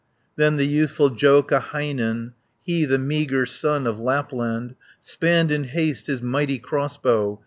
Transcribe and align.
Then 0.35 0.55
the 0.55 0.65
youthful 0.65 1.11
Joukahainen, 1.11 2.33
He, 2.63 2.85
the 2.85 2.97
meagre 2.97 3.45
son 3.45 3.85
of 3.85 3.99
Lapland, 3.99 4.73
Spanned 4.99 5.51
in 5.51 5.65
haste 5.65 6.07
his 6.07 6.23
mighty 6.23 6.57
crossbow. 6.57 7.39